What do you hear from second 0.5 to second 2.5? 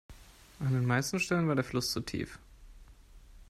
An den meisten Stellen war der Fluss zu tief.